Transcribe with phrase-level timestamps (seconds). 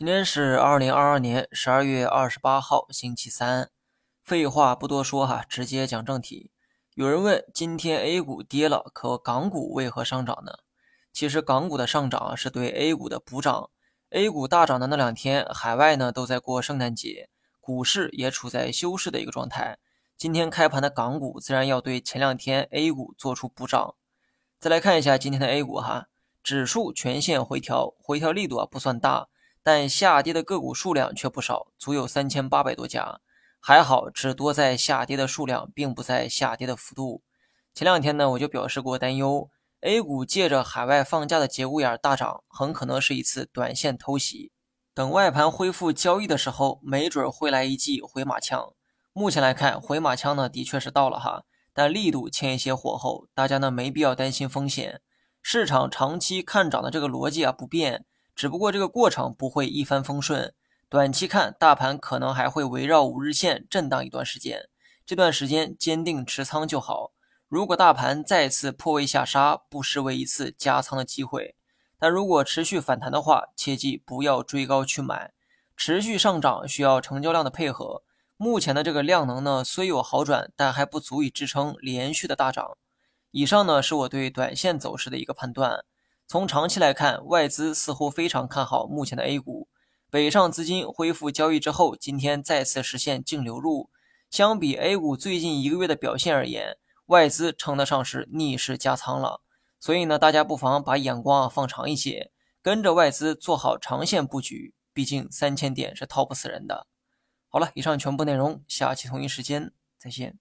[0.00, 3.68] 今天是二零二二年十二月二十八号，星期三。
[4.22, 6.50] 废话不多说哈，直接讲正题。
[6.94, 10.52] 有人问，今天 A 股跌了，可港股为何上涨呢？
[11.12, 13.68] 其实港股的上涨是对 A 股的补涨。
[14.08, 17.28] A 股大涨的那两天，海外呢都在过圣诞节，
[17.60, 19.76] 股市也处在休市的一个状态。
[20.16, 23.96] 今天开盘的港股自然要对前两天 A 股做出补涨。
[24.58, 26.06] 再来看一下今天的 A 股哈，
[26.42, 29.28] 指数全线回调，回调力度啊不算大。
[29.62, 33.20] 但下跌的个股数量却不少，足有三千八百多家。
[33.60, 37.22] 还好，只多在下跌的数量，并不在下跌的幅度。
[37.74, 39.50] 前两天呢，我就表示过担忧
[39.82, 44.50] ，A 股借着海外放假的节骨眼大涨，很可能是一次短线偷袭。
[44.94, 48.72] 等外盘恢复交易的时候，没准会来一记回马枪。
[49.12, 55.02] 目前来看，回马枪呢的确是到了哈，但力度欠一些火候，大家呢没必要担心风险。
[55.42, 58.06] 市场长期看涨的这个逻辑啊不变。
[58.40, 60.54] 只不过这个过程不会一帆风顺，
[60.88, 64.70] 短期看大盘可能还会围绕五日线震荡一段时间，
[65.04, 67.12] 这段时间坚定持仓就好。
[67.48, 71.54] 如果大盘再次破位下杀，不失为一次加仓的机会。
[71.98, 75.34] 但如果持续反弹的话，切记不要追高去买。
[75.76, 78.02] 持续上涨需要成交量的配合，
[78.38, 82.78] 目前的这个量能呢虽有好转，但还不足以支撑连续的大涨。
[83.32, 85.84] 以上呢是我对短线走势的一个判断。
[86.30, 89.66] 从长期来看，外资似乎非常看好目前的 A 股。
[90.10, 93.90] 北上资金恢复交易之后，今天再次实现净流入。
[94.30, 99.42] 相比 A 股最近一个月的表现而言，外资称得上是逆势加仓了。
[99.80, 102.30] 所以呢，大家不妨把眼光放长一些，
[102.62, 104.72] 跟着外资做好长线布局。
[104.92, 106.86] 毕竟三千点是套不死人的。
[107.48, 110.38] 好了，以上全部内容，下期同一时间再见。